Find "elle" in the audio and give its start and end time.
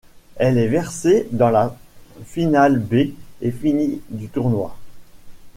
0.37-0.57